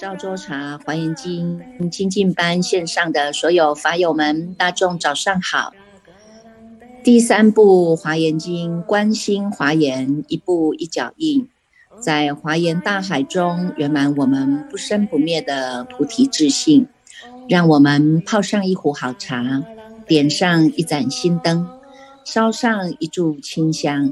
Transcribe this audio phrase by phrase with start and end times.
[0.00, 1.60] 赵州茶华严经
[1.90, 5.74] 精进班线上的所有法友们，大众早上好。
[7.04, 11.46] 第三部华严经，观心华严，一步一脚印，
[12.00, 16.86] 在华严大海中圆满我们不生不灭的菩提智信。
[17.46, 19.62] 让我们泡上一壶好茶，
[20.06, 21.68] 点上一盏心灯，
[22.24, 24.10] 烧上一炷清香，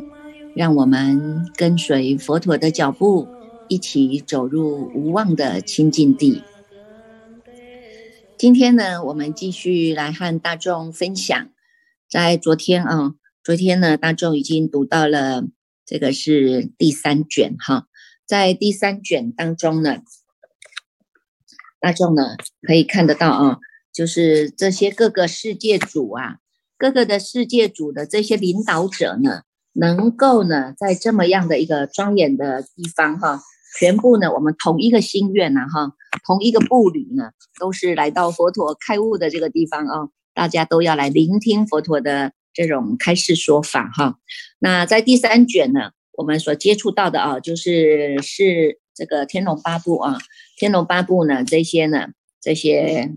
[0.55, 3.27] 让我们跟随佛陀的脚步。
[3.69, 6.43] 一起走入无望的清净地。
[8.39, 11.51] 今天呢，我们继续来和大众分享。
[12.09, 15.45] 在昨天啊，昨天呢，大众已经读到了
[15.85, 17.87] 这个是第三卷哈。
[18.27, 20.03] 在第三卷当中呢，
[21.81, 23.59] 大众呢可以看得到啊，
[23.93, 26.37] 就是这些各个世界主啊，
[26.77, 33.43] 各个的世界主的这些领导者呢，能够呢在这么样的一个庄严的地方哈。
[33.79, 35.93] 全部呢，我们同一个心愿呐，哈，
[36.27, 44.19] 同一个步履呢，都是来到佛陀开悟的这个地方啊，大家都要来聆听佛陀的这种开示说法哈。
[44.59, 50.19] 那在第三卷呢，我们所接触到的啊，就是是这个天龙八部啊，
[50.57, 52.09] 天龙八部呢，这些呢，
[52.41, 53.15] 这些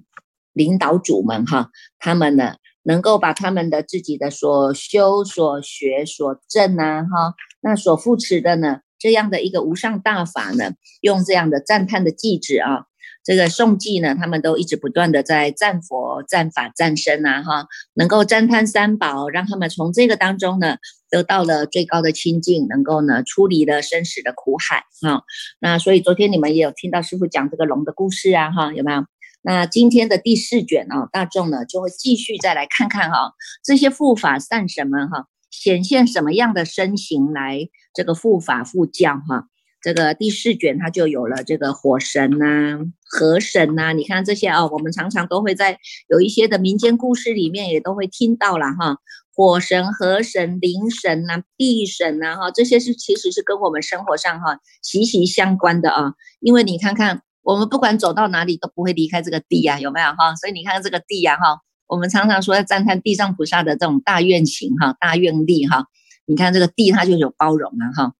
[0.53, 8.81] 领导主们哈，他们呢，能够把他们的自己的所修、所学、所证啊，哈，那所扶持的呢。
[9.01, 12.85] 这样的一个无上大法呢，用这样的赞叹的偈子啊，
[13.23, 20.77] 这个颂偈呢，他们都一直不断的在赞佛、赞法、赞身啊，哈，能够赞叹三宝，让他们从这个当中呢，
[21.09, 25.23] 得到了最高的清净，能够呢，出离了生死的苦海啊。
[25.59, 29.03] 那所以昨天你们也有听到师傅讲这个龙的故事啊，哈，有没有？
[29.41, 33.33] 那今天的第四卷啊，大众呢就会继续再来看看哈，
[33.63, 35.25] 这些护法善神们哈。
[35.51, 39.45] 显现什么样的身形来这个护法护教哈？
[39.83, 48.97] 这个第四卷它就有了这个火神呐、河神呐，你看这些啊，我们常常都会在有一些的民间故事里面也都会听到了哈。
[49.33, 56.13] 火神、河神、灵神呐、地神呐哈，这些是其实是跟我们生活上哈息息相关的啊。
[56.41, 60.35] 因为你看看，我们不管走到哪里都不会离开这个地呀，有没有哈？
[60.39, 61.61] 所以你看这个地呀哈。
[61.91, 65.87] 我们常常说要赞叹地藏菩萨的这种大愿行哈，大愿力哈。
[66.25, 68.13] 你看这个地，它就有包容了哈。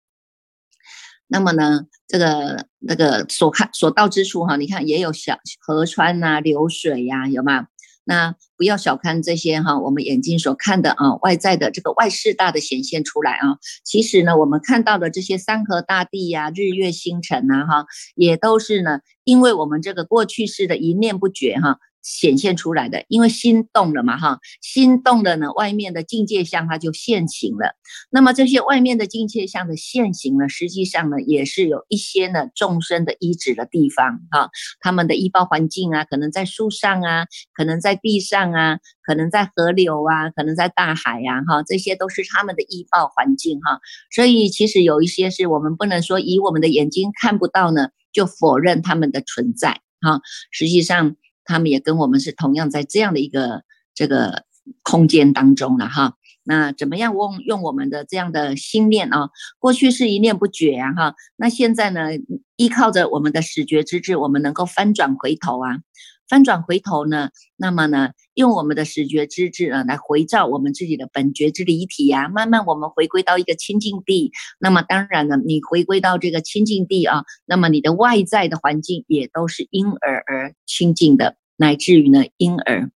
[1.28, 7.68] 那么呢，这个那个所看所到之处哈，你看也有小河川呐、流水呀，有吗？
[8.04, 13.56] 那不要小看这些哈，我们眼睛所看的啊，外在的这个外事大的显现出来啊，
[13.86, 21.78] 其实呢，我们看到的这些山河大地呀、日月星辰呐哈，也都是呢，因为我们这个过去式的一念不绝哈。
[22.02, 27.76] 显现出来的，因为心动了嘛，哈，心动了呢，外面的境界相它就现形了。
[28.10, 43.80] 那么这些外面的境界相的现形呢，实际上呢，也是有一些呢众生的依止的地方，哈，他们的依报环境啊，可能在树上啊，可能在地上啊，可能在河流啊，可能在大海呀，哈，这些都是他们的依报环境，哈。
[44.14, 51.16] 所以其实有一些是我们不能说以我们的眼睛看不到呢，就否认他们的存在，哈，实际上。
[51.52, 53.64] 他们也跟我们是同样在这样的一个
[53.94, 54.46] 这个
[54.82, 56.14] 空间当中了哈。
[56.44, 59.30] 那怎么样用用我们的这样的心念啊？
[59.60, 61.16] 过去是一念不绝啊哈。
[61.36, 62.08] 那现在呢，
[62.56, 65.80] 依靠着我们的始觉之智，我们能够翻转回头啊。
[66.28, 74.32] 翻转回头呢，那么呢，用我们的始觉之智啊，来回照我们自己的本觉之离体呀，慢慢我们回归到一个清净地。
[74.58, 82.90] 那么当然了，你回归到这个清净地啊，那么你的外在的环境也都是因而而清净的，乃至于呢，婴儿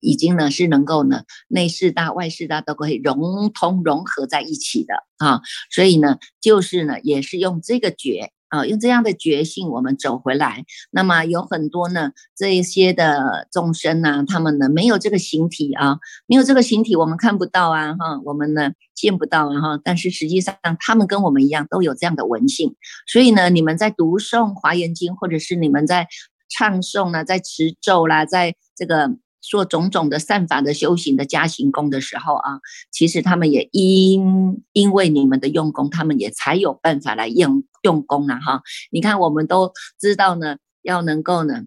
[0.00, 5.42] 已经呢是能够呢内四大外四大都可以融通融合在一起的啊。
[5.70, 8.32] 所以呢，就是呢，也是用这个觉。
[8.52, 10.66] 啊，用这样的觉性，我们走回来。
[10.90, 15.96] 那么有很多呢，这一些的众生呢，他们呢没有这个形体啊，
[16.26, 19.80] 没有这个形体，我们看不到啊，哈，我们呢见不到啊，哈。
[19.82, 22.76] 但是实际上，他们跟我们一样，都有这样的文性。
[23.06, 26.08] 所以呢，你们在读诵华严经，或者是你们在
[26.56, 29.16] 唱诵呢，在持咒啦，在这个。
[29.44, 32.60] 做种种的善法的修行的加行功的时候啊，
[32.92, 38.62] 其实他们也因因为你们的用功，他们也才有办法来用用功了哈。
[38.92, 41.64] 你看，我们都知道呢，要能够呢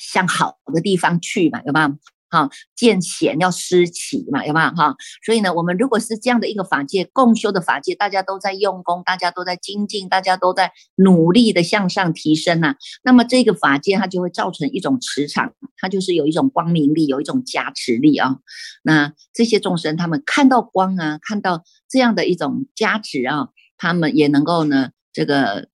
[0.00, 1.86] 向好的地方去嘛，有没有？
[2.32, 4.96] 哈，见贤要思齐嘛，有没有哈？
[5.24, 12.74] 所以呢，我们如果是这样的一个法界共修的法界，大家都在用功，大家都在精进，大家都在努力的向上提升呐，
[13.04, 18.38] 那么这个法界它就会造成一种磁场，它就是有一种光明力，有一种加持力啊。
[18.82, 25.68] 那这些众生他们看到光啊，看到这样的一种加持啊，他们也能够呢，这个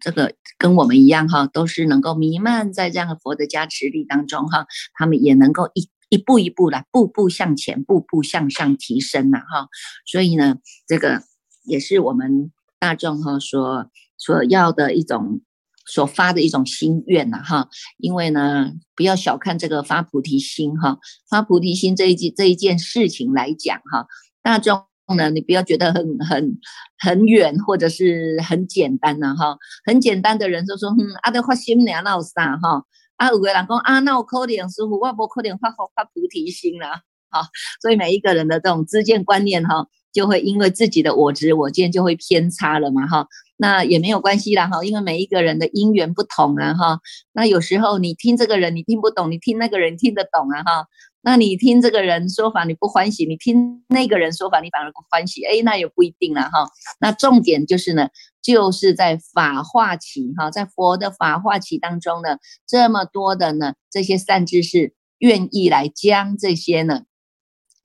[0.00, 9.68] 这个跟我们一样哈，都是能够弥漫在这样的佛的加持力当中哈，他们也能够一一步一步的步步向前，步步向上提升呐哈。
[10.06, 10.56] 所以呢，
[10.86, 11.22] 这个
[11.64, 15.40] 也是我们大众哈所所要的一种。
[15.86, 17.68] 所发的一种心愿呐，哈，
[17.98, 20.98] 因为呢，不要小看这个发菩提心哈，
[21.28, 24.06] 发菩提心这一件这一件事情来讲哈，
[24.42, 24.84] 大众
[25.16, 26.58] 呢，你不要觉得很很
[26.98, 32.84] 很远或者是很简单呐哈，很简单的人就说，嗯，阿德发心念闹啥哈，
[33.16, 37.46] 啊，有个人讲啊，那我可怜师傅，我不可怜发发菩提心了，哈，
[37.82, 43.26] 所以每一个人的这种知见观念哈，就会因为自己的我执我见就会偏差了嘛哈。
[43.56, 46.98] 那也没有关系啦哈，因为每一个人的因缘不同啊哈。
[47.32, 50.86] 那有时候你听这个人你听不懂，你听那个人听得懂啊哈。
[51.24, 56.68] 那你听这个人说法你不欢喜，你听那个人说法你反而不欢喜，哎，那也不一定了哈。
[57.00, 58.08] 那重点就是呢，
[58.42, 67.02] 就是在法化期哈，在佛的法化期当中呢，这么多的呢这些善知识愿意来将这些呢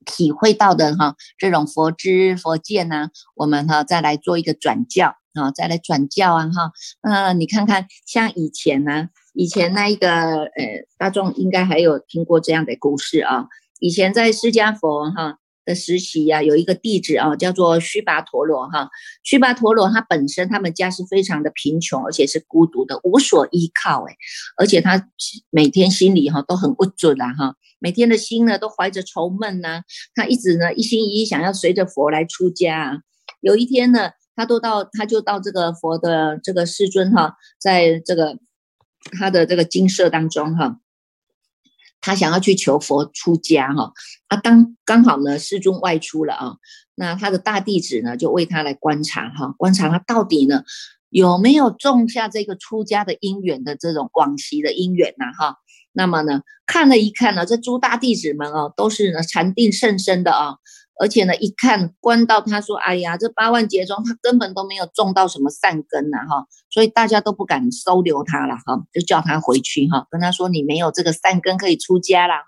[0.04, 5.16] 体会到的哈这种佛知佛见呢，我们哈再来做一个转教。
[5.32, 6.72] 啊，再来转教啊，哈，
[7.04, 13.46] 那你看看，像以前呢，以前那一个，呃，大众应该还有听过这样的故事啊。
[13.78, 18.88] 以前在释迦佛哈的时期呀，有一个弟子啊，叫做须跋陀罗哈。
[19.22, 24.16] 须跋陀罗他本身他们家是非常的贫穷，而且是孤独的，无所依靠哎，
[24.56, 25.08] 而且他
[25.50, 29.82] 每天心里哈都很不准啊哈，每天的心呢都怀着愁闷呐，
[30.14, 33.02] 他一直呢一心一意想要随着佛来出家。
[33.40, 34.10] 有一天呢。
[34.36, 38.38] 他都到，他就到这个佛的这个世尊哈，在这个
[39.18, 40.78] 他的这个金舍当中哈，
[42.00, 43.92] 他想要去求佛出家哈，
[44.28, 46.56] 啊当刚好呢世尊外出了啊，
[46.94, 50.64] 那他的大弟子呢就为他来观察哈，观察他到底呢
[51.08, 55.56] 有没有种下这个出家的因缘的这种广习的因缘呐哈，
[55.92, 60.56] 那么呢看了一看呢，这诸大弟子们哦都是呢禅定甚深的啊。
[61.00, 72.44] 而且呢，一看观到他说：“哎呀，这八万劫中他根本都没有种到什么善根呐，哈，所以大家都不敢收留他了，哈，就叫他回去，哈，跟他说你没有这个善根可以出家了，哈，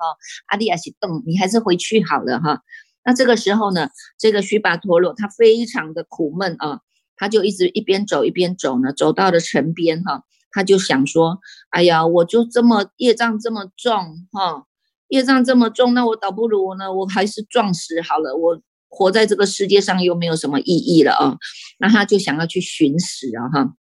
[0.49, 2.61] 阿利亚西动，你还是回去好了，哈。
[3.07, 3.89] 那这个时候呢，
[4.19, 6.81] 这个须跋陀罗他非常的苦闷啊，
[7.17, 11.39] 他就一直一边走一边走呢，走到了城边，哈，他就想说：
[11.71, 14.65] 哎呀，我就这么业障这么重，哈。”
[15.13, 18.35] 业障这么重，那我倒不如呢，我还是撞死好了。
[18.35, 21.37] 我活在这个世界上又没有什么意义了啊。
[21.79, 23.75] 那他就想要去寻死啊哈。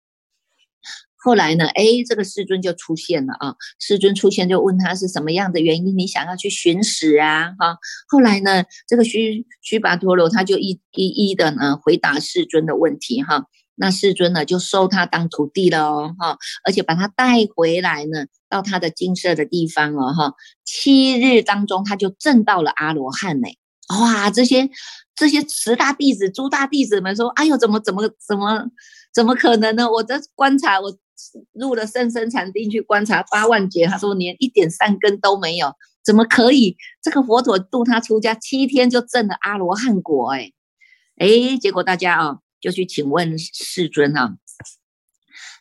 [1.16, 3.54] 后来呢，哎，这个世尊就出现了啊。
[3.78, 7.54] 世尊出现就问他是什么样的原因，你想要去寻死啊？
[7.58, 7.78] 哈。
[8.08, 13.46] 后来呢，这个须须跋陀罗他就一一一的呢回答世尊的问题哈。
[13.82, 18.26] 那世尊呢就收他当徒弟了哦哈，而且把他带回来呢。
[18.48, 23.48] 到他的金色的地方哦，哈，七日当中他就证到了阿罗汉呢，
[23.98, 24.68] 哇，这些
[25.16, 28.68] 这些十大弟子、诸大弟子们说，哎呦，怎么怎么怎么
[29.14, 29.90] 怎么可能呢？
[29.90, 30.94] 我在观察，我
[31.54, 35.72] 入了甚深禅定去观察八万劫，他说连一点善根都没有，
[36.04, 36.76] 怎么可以？
[37.00, 40.52] 这个佛陀度他出家七天就证了阿罗汉果，哎
[41.16, 44.36] 哎，结果大家啊就去请问世尊啊。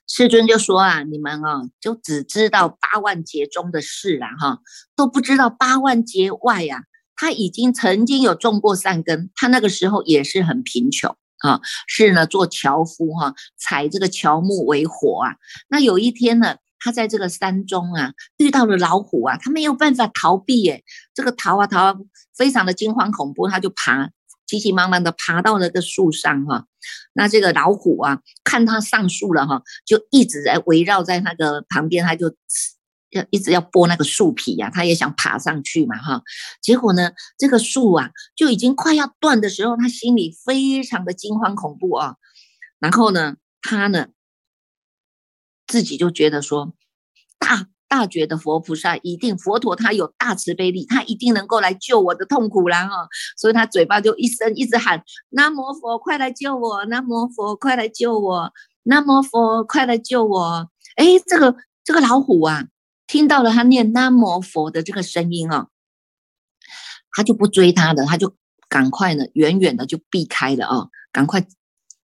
[0.07, 4.59] 世尊就说啊，你们啊，就只知道八万劫中的事啊哈，
[4.95, 6.83] 都不知道八万劫外呀，
[7.15, 15.35] 他已经曾经有种过善根，他那个时候也是很贫穷啊，是呢做樵夫哈，采这个乔木为火啊。
[15.69, 21.95] 那有一天呢，他在这个山中啊，遇到了老虎啊，他没有办法逃避耶，这个逃啊逃啊，
[22.35, 24.09] 非常的惊慌恐怖，他就爬。
[24.51, 26.65] 急急忙忙的爬到那个树上哈，
[27.13, 32.35] 那这个老虎啊，看他上树了哈，就一直在围绕在那个旁边，他就
[33.11, 36.21] 要一直要剥那个树皮呀，他也想爬上去嘛哈。
[36.61, 42.15] 结果呢，这个树啊就已经快要断的时候，他心里非常的惊慌恐怖啊。
[42.79, 44.07] 然后呢，他呢
[45.65, 46.73] 自己就觉得说
[47.39, 47.67] 大。
[47.91, 56.85] 大觉的佛菩萨一定佛陀，他有大慈悲力，他一定能够来救我的痛苦啦哈，所以他嘴巴就一声一直喊南无佛，快来救我！
[56.85, 58.53] 南无佛，快来救我！
[58.83, 60.69] 南无佛，快来救我！
[60.95, 62.63] 哎，这个这个老虎啊，
[63.07, 65.67] 听到了他念南无佛的这个声音啊，
[67.11, 68.33] 他就不追他的，他就
[68.69, 71.45] 赶快呢，远远的就避开了啊，赶快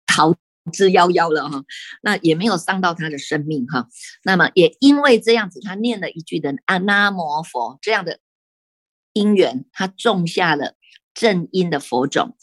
[0.06, 0.32] 逃。
[0.70, 1.64] 之夭夭了哈，
[2.02, 3.88] 那也没有伤到他的生命哈。
[4.22, 8.20] 那么也因为这样子，他念了一句的阿那摩佛这样的
[9.12, 10.74] 因缘，他种下了
[11.14, 12.36] 正因的佛种，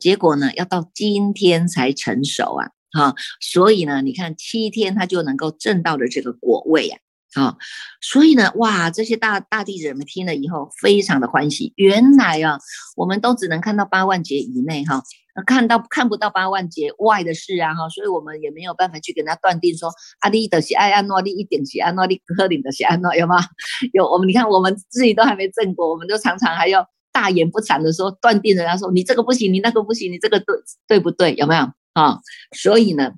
[0.00, 2.70] 结果呢，要到今天才成熟啊。
[2.90, 6.96] 哈，所以呢，你看七天他就能够证到了这个果位呀。
[6.96, 7.56] 啊，啊
[8.00, 11.72] 所以呢，哇，这些大大地人们听了以后非常的欢喜。
[11.76, 12.58] 原来啊，
[12.96, 15.02] 我们都只能看到八万劫以内哈，
[15.46, 23.36] 看到看不到八万劫外的事啊哈，所以我们也没有办法去跟他断定说阿利的是爱安诺利一点是安诺利克林的是安诺有吗？
[23.92, 30.56] 有我们你看我们自己都还没证过，我们都常常还要大言不惭的说断定人家说你这个不行，你那个不行，你这个对
[30.86, 31.34] 对不对？
[31.34, 32.20] 有没有啊？
[32.56, 33.12] 所以呢。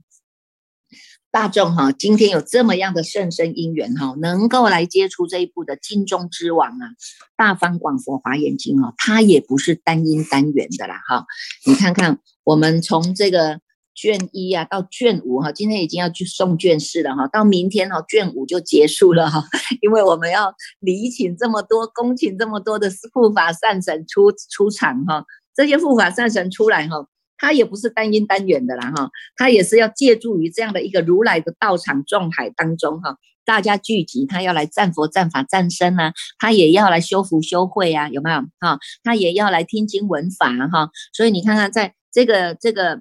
[1.33, 6.87] 大众哈，今天有这么样的甚深因缘哈，能够来接触这一部的金中之王啊，
[7.37, 11.27] 《大方广佛华严经》哦，它也不是单因单缘的啦哈。
[11.67, 13.61] 你看看，我们从这个
[13.95, 19.45] 卷一啊到卷五哈，今天已经要去送卷四了哈，到明天哈卷五就结束了哈，
[19.83, 27.07] 因为我们要礼请这么多、恭请这么多的护法善神出出场哈，这些护法善神出来哈。
[27.41, 38.43] 他也不是单因单缘的啦，哈，他也是要借助于这样的一个如来的道场众海当中，哈，大家聚集，他要来战佛、战法、战身啊，他也要来修福修慧啊，有没有？
[38.61, 43.01] 哈，他也要来听经闻法，哈，所以你看看，在这个这个。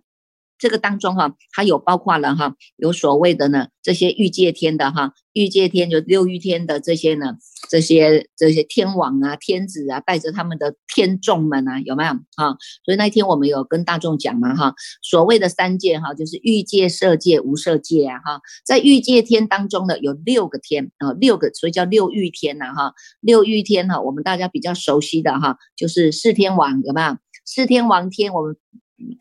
[0.61, 7.37] 这个当中哈，它有包括了哈，有所谓的呢，这些欲界天的哈，欲界天就六欲天的这些呢，
[7.69, 12.57] 这些这些天王啊、天子啊，带着他们的天众们啊，有没有哈？
[12.83, 27.17] 所以那一天我们有跟大众讲嘛哈，所谓的三界哈，就是欲界、色界、无色界啊哈，在欲界天当中呢，有六个天啊，六个，所以叫六欲天呐哈，六欲天哈，我们大家比较熟悉的哈，就是四天王有没有？
[27.45, 28.57] 四天王天我们。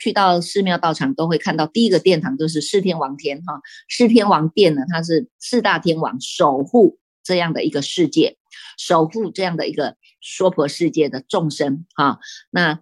[0.00, 6.98] 去到寺庙道场都会看到，第一个殿堂就是四天王天哈，四天王殿呢，它是四大天王守护
[7.28, 8.38] 这样的一个世界，
[8.78, 12.18] 守护这样的一个娑婆世界的众生哈。
[12.50, 12.80] 那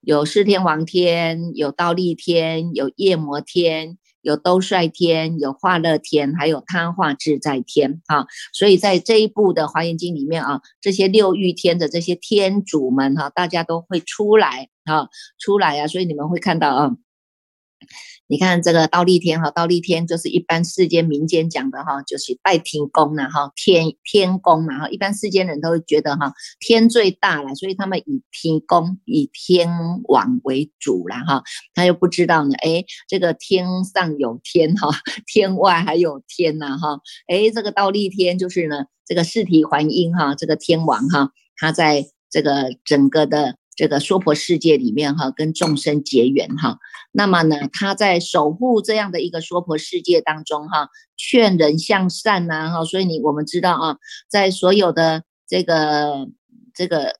[0.00, 3.98] 有四天王天，有倒立天，有夜摩天。
[4.22, 8.24] 有兜率天，有化乐天，还有他化自在天啊！
[8.52, 15.08] 所以在这一部的华严经里面啊，这些六欲天的这些天主们哈，大家都会出来啊，
[15.40, 15.88] 出来啊！
[15.88, 16.92] 所以你们会看到啊。
[18.26, 29.68] 你看这个倒立天哈，倒立天就是一般世间民间讲的哈，就是拜天公了哈，天天公嘛哈，一般世间人都会觉得哈，天最大了，所以他们以天公、以天
[30.04, 31.42] 王为主了哈，
[31.74, 34.88] 他又不知道呢，哎，这个天上有天哈，
[35.26, 43.56] 天外还有天呐哈，哎，这个倒立天就是呢，这个四体还阴哈，这个天王哈，他在这个整个的。
[43.74, 46.76] 这个娑婆世界里面哈，跟众生结缘哈，
[47.12, 53.96] 那么呢，他在守护这样的一个娑婆世界当中哈，劝人向善呐哈，所以你我们知道啊，
[54.30, 56.26] 在所有的这个
[56.74, 57.18] 这个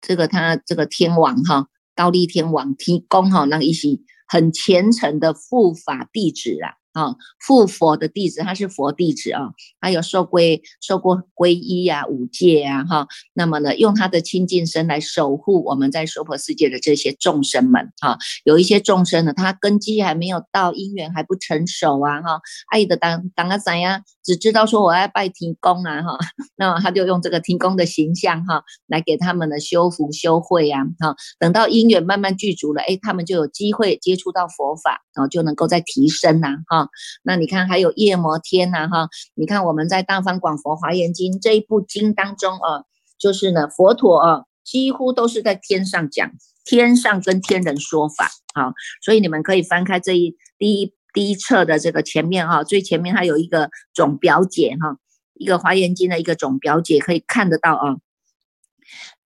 [0.00, 6.79] 这个他这个天王哈，高丽天王提供哈，那一些很虔诚的护法弟子啊。
[6.92, 7.14] 啊，
[7.46, 13.06] 护佛的弟子，他是佛弟子啊，他有受归受过皈依呀、五戒啊，哈。
[13.34, 18.18] 那么呢，用他的清净身来守护我们在娑婆世界的这些众生们，哈。
[18.44, 22.40] 有一些众生呢，他根基还没有到，因缘还不成熟啊，哈。
[22.70, 24.02] 爱的当当个怎样？
[24.22, 26.18] 只知道说我要拜天公啊，哈。
[26.56, 31.14] 那么他就用这个天公的形象，哈，来给他们的修福修慧啊，哈。
[31.38, 36.79] 等到因缘慢慢具足了，哎，他们就有机会接触到佛法，然后就能够再提升呐，哈。
[37.22, 42.84] 那你看还有夜摩天呐，哈，你看我们在《大方广佛华严经》这一部经当中啊，
[43.18, 46.30] 就是呢，佛陀啊，几乎都是在天上讲，
[46.64, 48.72] 天上跟天人说法，啊，
[49.02, 54.96] 所以你们可以翻开这一第一第一册的这个前面哈，最前面它有一个总表解哈，
[55.34, 57.96] 一个华严经的一个总表解，可以看得到啊。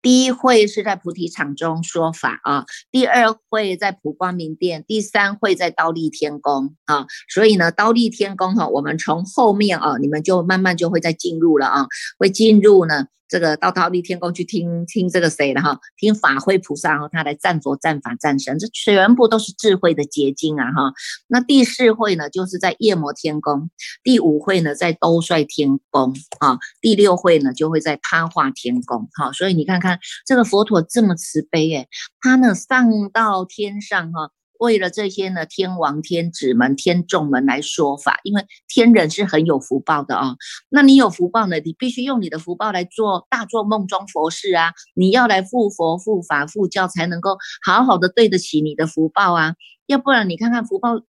[0.04, 11.86] 第一会是在菩提场中说法啊，第二会在普光明殿，第三会在刀立天宫啊，所以呢，刀立天宫哈，我们从后面啊，你们就慢慢就会再进入了啊，
[12.18, 13.06] 会进入呢。
[13.34, 20.92] 这个到桃立天宫去听听这个谁的哈，听法会菩萨哈，他来赞佛、赞法、赞神，这全部都是智慧的结晶啊哈。
[21.26, 23.66] 那第四会呢，就是在夜摩天宫；
[24.04, 29.08] 第五会呢，在兜率天宫啊；第六会呢，就会在他化天宫。
[29.14, 31.88] 哈，所以你看看这个佛陀这么慈悲诶，
[32.20, 34.30] 他呢上到天上哈。
[34.58, 40.36] 为了这些呢，天王、天子们、天众们来说法，因为天人是很有福报的啊。
[40.68, 44.72] 那你有福报呢，你必须用你的福报来做大做梦中佛事啊。
[44.94, 49.54] 你要来护佛、护法、护教，才能够好好的对得起你的福报啊。
[49.86, 51.00] 要不然你看看福报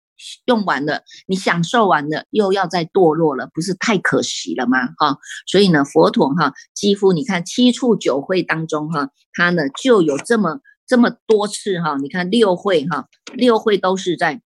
[0.46, 4.78] 用完了，你享受完了，又要再堕落了，不是太可惜了吗？
[4.96, 10.60] 哈，所以呢，佛陀哈，几乎你看七处九会当中哈，他呢就有这么。
[10.86, 14.42] 这么多次哈，你看六会哈，六会都是在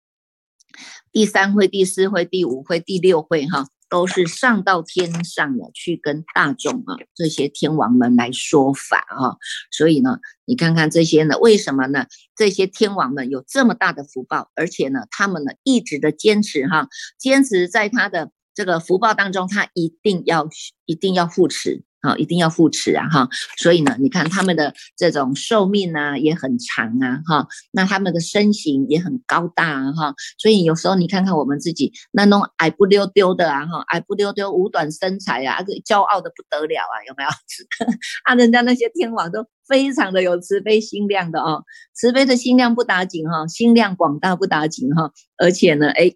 [1.12, 3.68] 第三会、第四会、第五会、第六会哈。
[3.88, 9.38] 都是上到天上了，去跟大众啊这些天王们来说法啊，
[9.70, 12.08] 所以呢，你看看这些呢，为什么呢？
[12.36, 16.90] 这些天王们有这么大的福报，而且呢，他们呢一直的坚持哈，
[17.20, 20.50] 坚持在他的这个福报当中，他一定要
[20.86, 21.84] 一定要护持。
[22.06, 37.30] 啊，一定要护持啊，哈，所以呢，你看他们的这种寿命呢也很长啊，哈，那他们的身形也很高大啊，哈，所以有时候你看看我们自己那种矮不溜丢的啊，哈，矮不溜丢、五短身材啊，个骄傲的不得了啊，有没有？
[38.26, 46.14] 啊，人家那些天王都非常的有慈悲心量的哦，慈悲的心量不打紧哈，心量广大不打紧哈，而且呢，哎，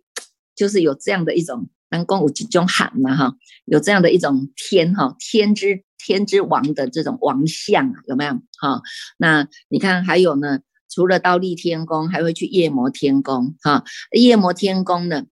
[0.55, 1.69] 就是有这样的一种。
[1.91, 8.81] 南宫有几种喊嘛哈，有这样的一种天哈，天之天之王的这种王相有没有哈？
[9.17, 13.83] 那你看还有呢，除了到立天宫，还会去夜摩天宫哈。
[14.11, 15.25] 夜摩天宫呢，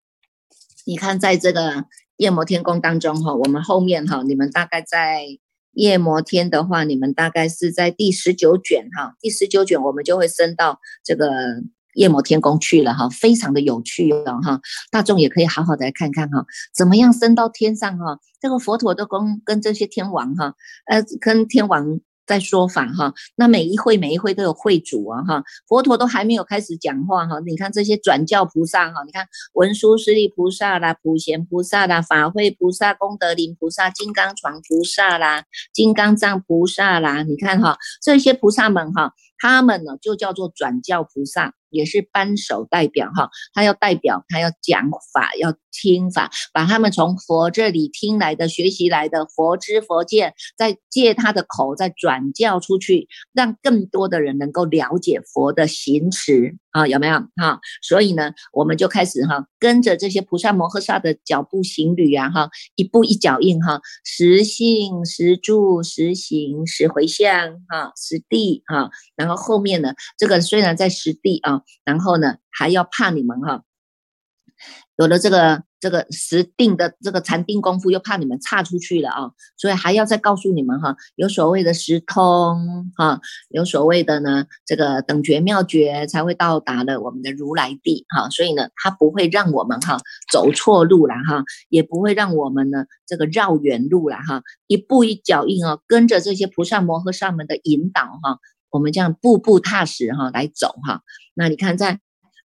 [0.86, 1.86] 你看在这个
[2.18, 5.26] 夜摩天宫当中哈，我们后面哈，你们大概在
[5.74, 11.28] 夜摩天的话，你们大概是在第十九卷哈，第十九卷我们就会升到这个。
[11.98, 14.62] 夜摩天宫去了哈，非常的有趣哦哈，
[14.92, 18.20] 大众也可以好好的来看看哈，怎么样升到天上哈？
[18.40, 20.54] 这个佛陀都跟跟这些天王哈，
[20.86, 22.00] 呃，跟天王。
[22.28, 41.54] 在说法哈，那每一会每一会都有会主啊哈，佛陀都还没有开始讲话哈，你看这些转教菩萨哈，你看文殊师利菩萨啦、普贤菩萨啦、法会菩萨、功德林菩萨、金刚床菩萨啦、金刚藏菩萨啦，你看哈，这些菩萨们哈，他们呢就叫做转教菩萨。
[41.70, 57.60] 也是扳手代表哈，他要代表，他要讲法，要听法，把他们从佛这里听来的、学习来的佛知佛见，再借他的口再转教出去，让更多的人能够了解佛的行持啊，有没有哈？
[57.82, 71.62] 所以呢，我们就开始哈，跟着这些菩萨摩诃萨的脚步行旅啊哈，一步一脚印哈，实信实住实行实回向哈，实地哈，然后然后后面呢，这个虽然在实地啊。
[71.84, 73.64] 然后呢，还要怕你们哈，
[74.98, 89.98] 有了这个这个实定的这个禅定功夫，又怕你们差出去了啊，所以还要再告诉你们哈，有所谓的实通哈，有所谓的呢这个等觉妙觉才会到达了我们的如来地哈，所以呢，他不会让我们哈
[90.32, 98.40] 走错路了哈，也不会让我们呢这个绕远路了哈，一步一脚印啊，跟着这些菩萨摩诃萨们的引导哈。
[98.72, 101.02] 我们这样步步踏实哈来走哈，
[101.34, 102.00] 那你看在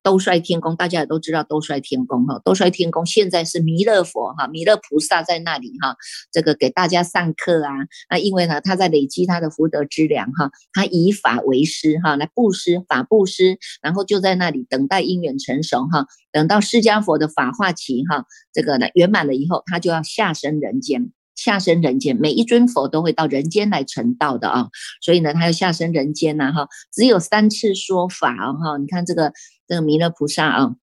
[0.03, 5.95] 兜率天宫，大家也都知道兜率天宫哈，兜率天宫现在是弥勒佛哈，弥勒菩萨在那里哈，
[6.31, 7.71] 这个给大家上课啊，
[8.10, 21.12] 那因为呢他在累积他的福德之粮哈，他以法为师哈，来布施法布施，然后就在那里等待因缘成熟哈，等到释迦佛的法化期哈，这个呢圆满了以后，他就要下生人间。
[21.43, 24.69] 下生人间，每一尊佛都会到人间来成道的啊，
[25.01, 29.34] 所以呢，他要下生人间呐，哈，只有三次说法啊，哈，你看这个
[29.67, 30.75] 这个弥勒菩萨啊。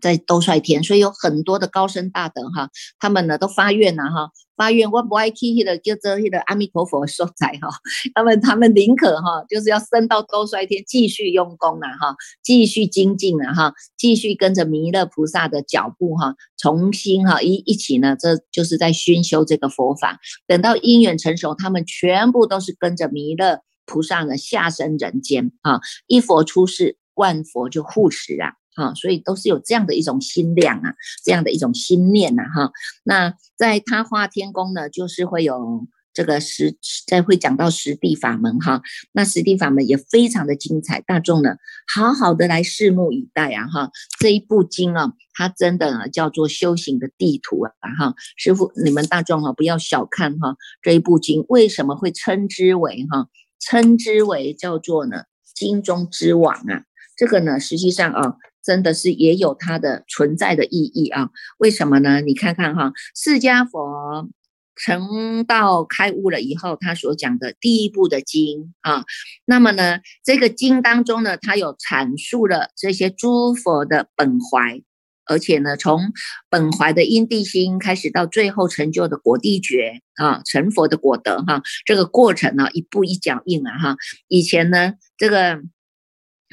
[0.00, 7.68] 在兜率天，所以有很多的高僧大德哈，他们呢都发愿呐哈，发愿我不爱去那个叫做那个阿弥陀佛所在哈，
[8.14, 28.52] 他们他们宁可哈，就是要升到兜率天继续用功了哈，继续精进了哈，继续跟着弥勒菩萨的脚步哈，重新哈一一起呢，这就是在熏修这个佛法，等到因缘成熟，他们全部都是跟着弥勒菩萨呢下生人间啊，一佛出世，万佛就护持啊。
[28.80, 32.72] 啊，所以都是有这样的一种心量啊，这样的一种心念呐，哈。
[33.04, 38.82] 那在他化天宫呢，就是会有这个实，在会讲到实地法门哈。
[39.12, 41.56] 那实地法门也非常的精彩，大众呢，
[41.94, 43.90] 好好的来拭目以待啊，哈。
[44.18, 48.14] 这一部经啊，它真的叫做修行的地图啊，哈。
[48.36, 53.28] 师傅，你们大众哈，不要小看哈这一部经，为什么会称之为哈，
[53.60, 56.84] 称之为叫做呢经中之王啊？
[57.16, 58.36] 这个呢，实际上啊。
[58.62, 61.30] 真的是也有它的存在的意义啊？
[61.58, 62.20] 为什么呢？
[62.20, 64.28] 你看看哈，释迦佛
[64.76, 69.04] 成道开悟了以后，他所讲的第一部的经啊，
[69.44, 74.82] 那么呢，这个经当中呢，他有阐述了这些诸佛的本怀，
[75.26, 76.12] 而且呢，从
[76.48, 83.96] 本怀的因地心开始，到最后成就的果地觉啊，成佛的果德哈，这个过程呢，一步一脚印啊哈。
[84.28, 85.60] 以前呢，这个。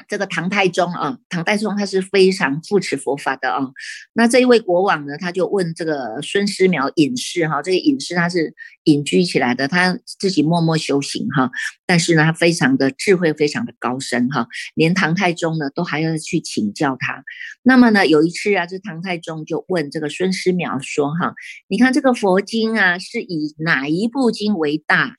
[0.07, 3.59] 这个唐太宗啊，唐太宗他是非常扶持佛法的啊。
[4.13, 8.53] 那这一位国王呢，他就问这个孙思邈隐士哈，这个隐士他是
[8.85, 11.51] 隐居起来的，他自己默默修行哈。
[11.85, 17.23] 但是呢，他非常的智慧，非常的高深哈，连唐太宗呢都还要去请教他。
[17.63, 21.35] 那么呢，有一次啊，这唐太宗就问这个孙思邈说哈，
[21.67, 25.17] 你看这个佛经啊，是以哪一部经为大？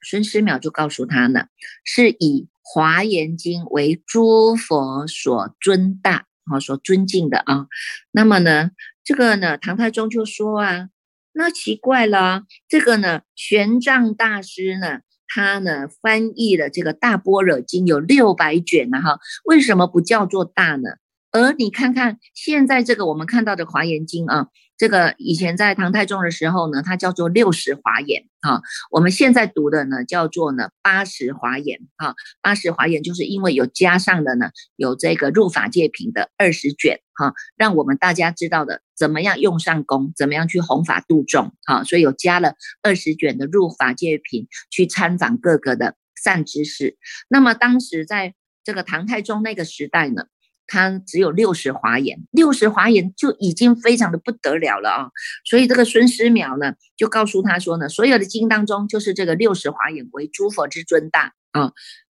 [0.00, 1.46] 孙思邈就告诉他呢，
[1.84, 2.46] 是以。
[2.70, 7.66] 华严经为诸佛所尊大啊，所尊敬的啊。
[8.10, 8.70] 那么呢，
[9.02, 10.88] 这个呢，唐太宗就说啊，
[11.32, 20.90] 那奇怪了，这个呢，玄奘大师呢，他呢翻译了这个大般若经有六百卷呢，哈，为什么不叫做大呢？
[21.30, 24.48] 而你看看现在这个我们看到的华严经啊。
[24.78, 28.62] 这个以前在唐太宗的时候呢，它叫做六十华严啊。
[28.92, 32.14] 我们现在读的呢，叫做呢八十华严啊。
[32.40, 41.82] 八十华严就是因为有加上的呢，有这个入法界品的二十卷哈，让我们大家知道的怎么样用上功，怎么样去弘法度众啊。
[41.82, 46.96] 所以有加了二十卷的入法界品，去参访各个的善知识。
[47.28, 50.26] 那么当时在这个唐太宗那个时代呢？
[50.68, 55.10] 他只有六十华严，六十华严就已经非常的不得了了啊！
[55.44, 61.72] 所以这个孙思邈呢，就告诉他说呢，所有的经当中，就是这个六十华严为诸佛之尊大啊。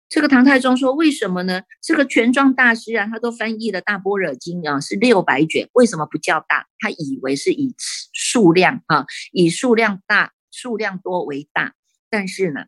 [0.09, 1.63] 这个唐太宗说，为什么呢？
[1.83, 6.67] 这个玄奘大师啊，他都翻译了大般若经啊，是六百卷，为什么不叫大？
[6.79, 7.75] 他以为是以
[8.13, 11.73] 数量啊，以数量大、数量多为大，
[12.11, 12.67] 但是呢？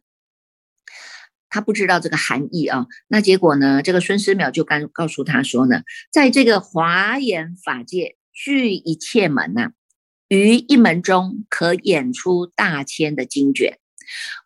[1.54, 3.80] 他不知道这个含义啊，那结果呢？
[3.80, 9.70] 这个孙思邈就刚告诉他说呢，在这个华严法界具一切门呐，
[10.26, 13.78] 于一门中可演出大千的经卷，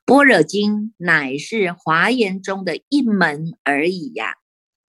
[0.05, 4.35] 般若经乃是华严中的一门而已呀。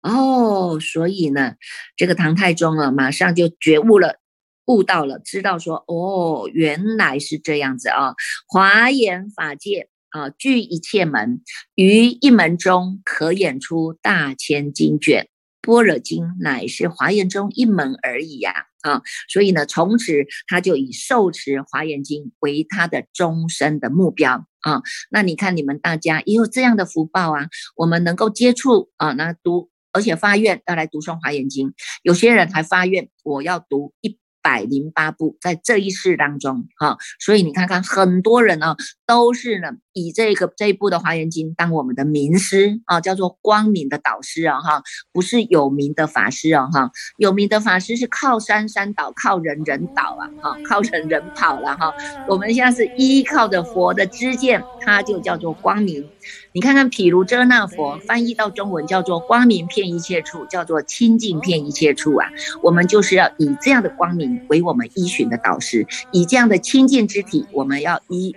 [0.01, 1.57] 哦，所以呢，
[1.99, 4.21] 这个唐太宗啊，马上就觉悟了，
[4.65, 8.15] 悟到了，知道说，哦，原来是这样子啊，
[8.49, 9.91] 华严法界。
[10.17, 11.43] 啊，具一切门，
[11.75, 15.29] 于一门中可演出大千经卷，
[15.61, 18.65] 般若经乃是华严中一门而已呀！
[18.81, 24.81] 啊，所以呢，从此他就以受持华严经为他的终身的目标啊。
[25.11, 34.19] 那你看，你们大家也有这样的福报啊，我们能够接触啊，那读，而且发愿要来读诵华严经，有些人还发愿我要读一。
[34.47, 51.95] 百零八部在这一世当中，哈，所以你看看很多人呢，都是呢以这个这一部的华严经当我们的名师啊，叫做光明的导师啊，哈，不是有名的法师啊，哈，有名的法师是靠山山倒，靠人人倒啊，哈，靠人人跑了哈，
[52.29, 56.07] 我们现在是依靠着佛的知见，它就叫做光明。
[56.53, 62.29] 你看看毗卢遮那佛翻译到中文叫做光明遍一切处，叫做清净遍一切处啊，
[62.63, 68.37] 我们就是要以这样的光明为我们依循的导师，以这样的清净之体，我们要依